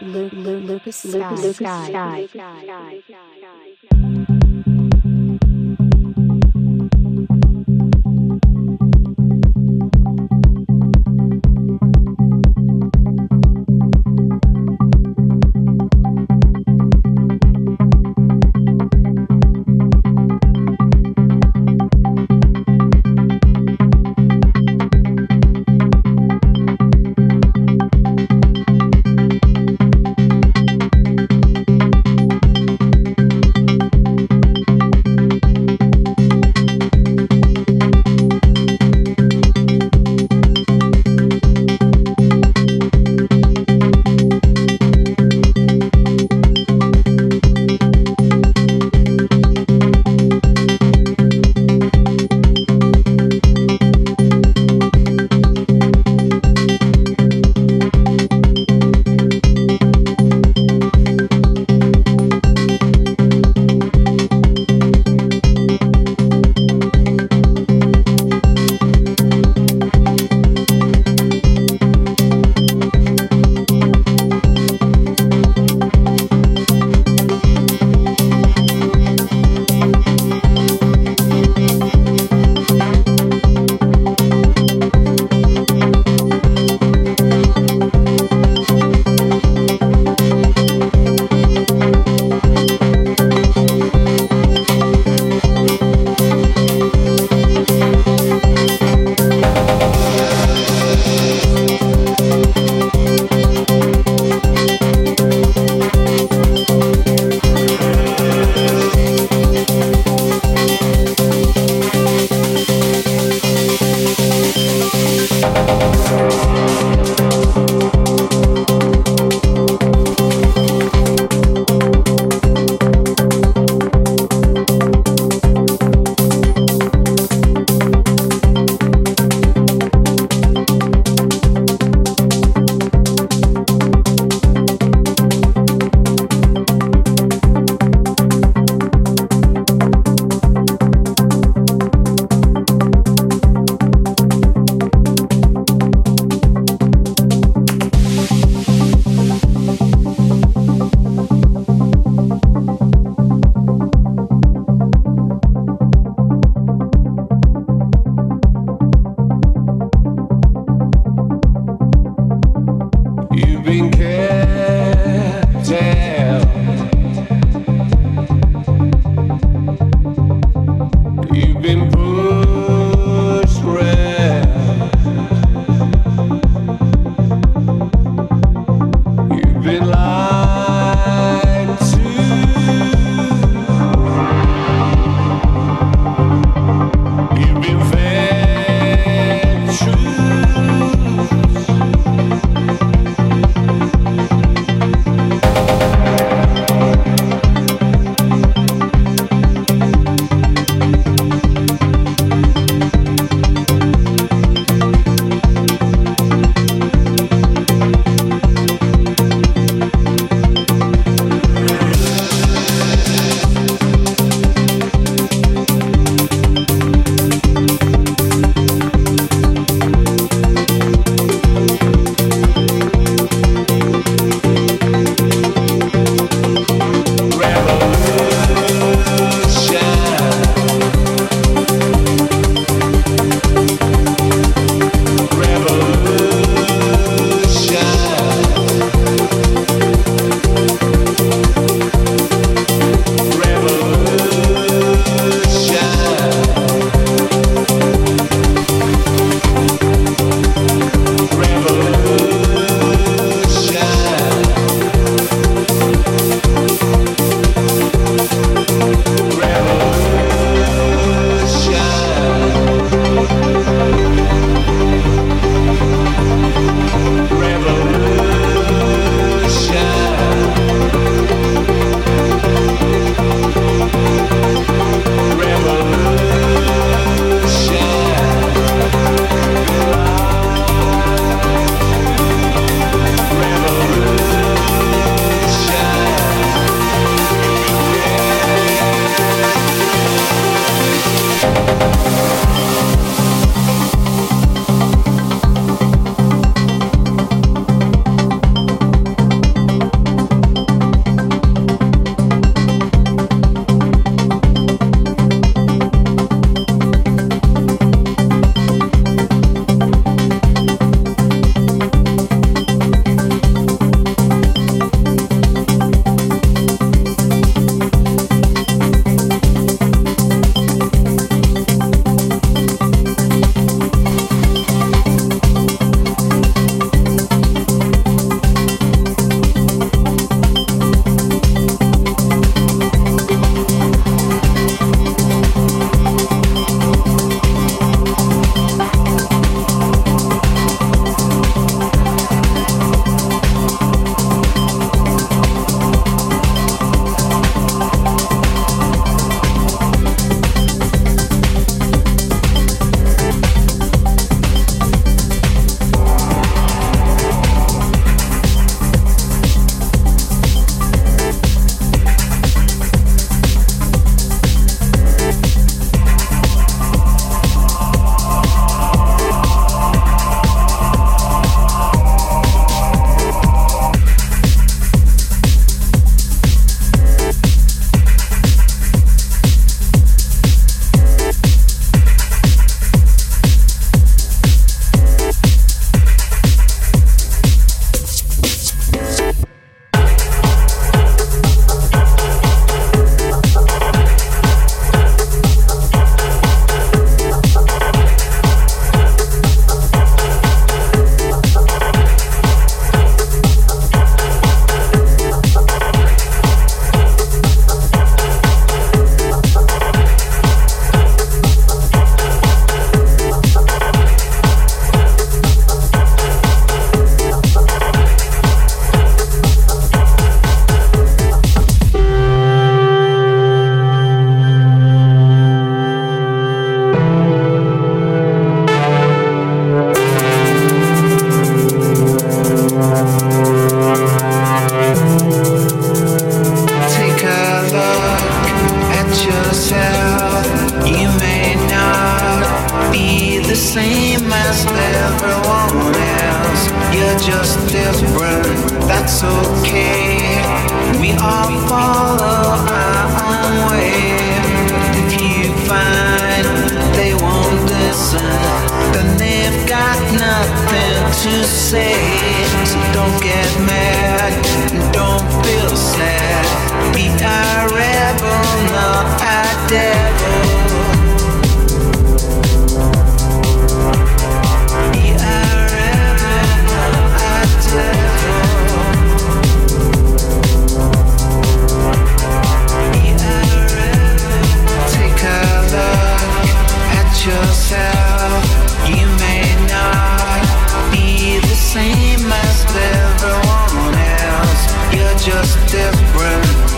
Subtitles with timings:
[0.00, 1.30] Lu- Lu- Lucas Sky.
[1.30, 2.28] Lucas Sky.
[3.92, 4.15] You're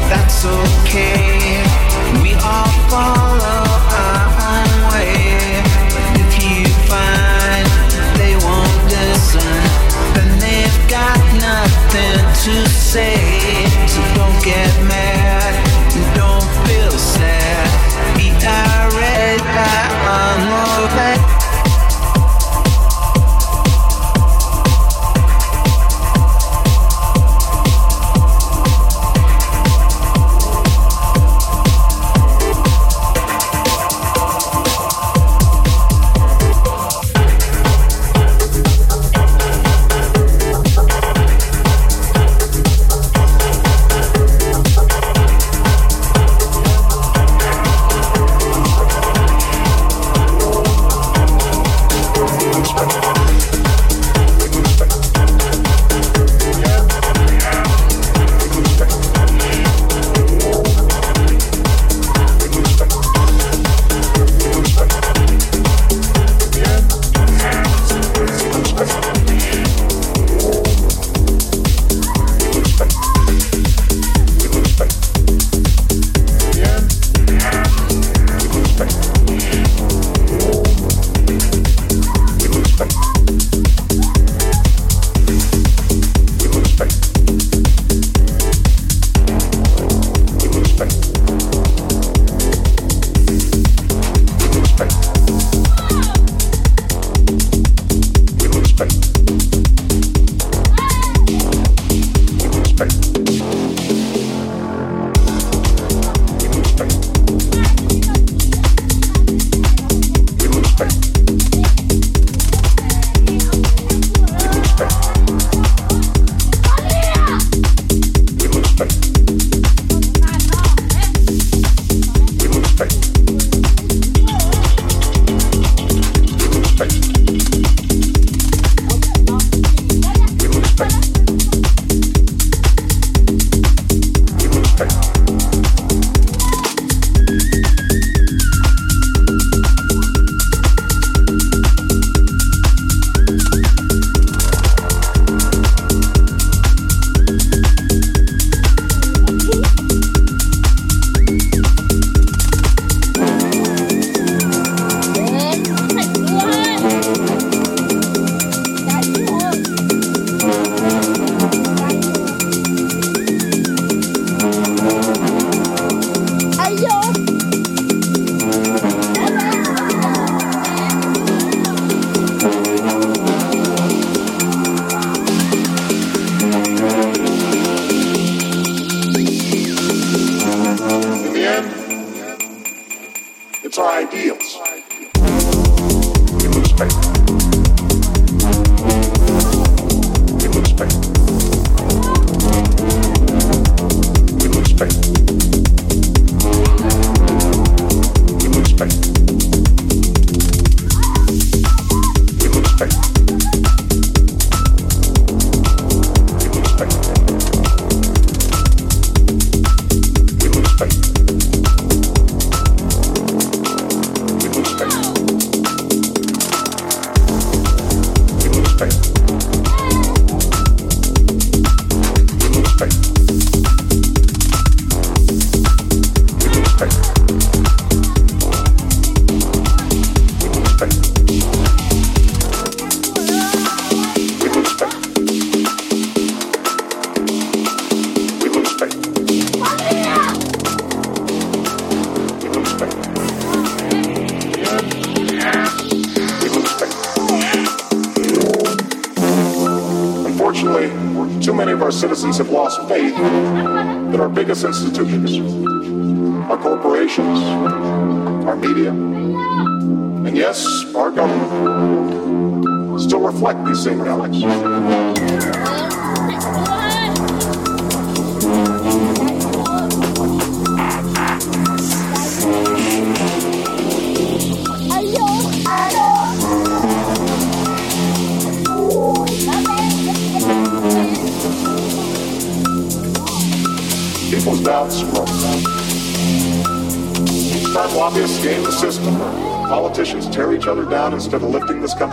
[0.09, 1.63] that's okay.
[2.23, 3.18] We all follow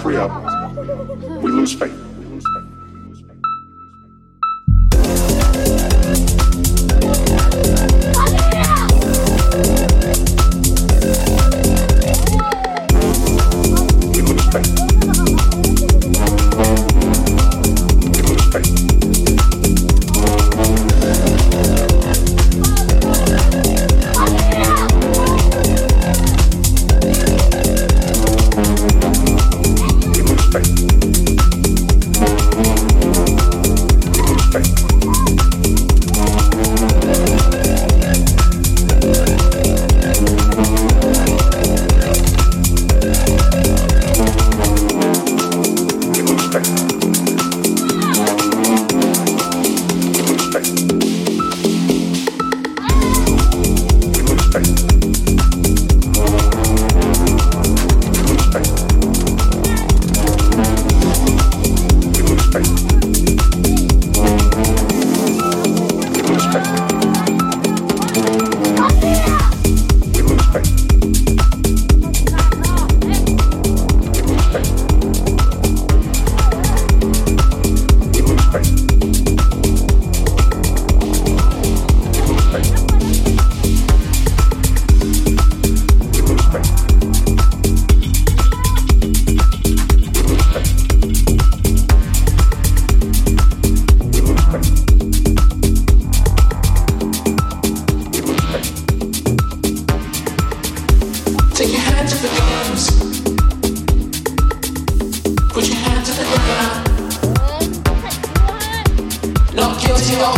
[0.05, 0.54] free up.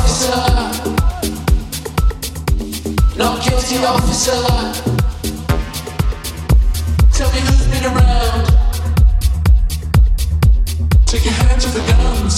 [0.08, 0.40] officer.
[3.18, 4.42] Not guilty officer.
[7.12, 8.46] Tell me who's been around.
[11.06, 12.36] Take your hands off the guns.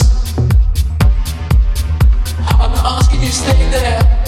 [2.39, 4.18] I'm asking you stay there.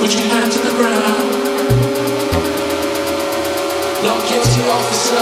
[0.00, 1.30] Put your hand to the ground.
[4.02, 5.14] Not guilty, officer.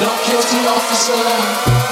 [0.00, 1.87] Not guilty, officer.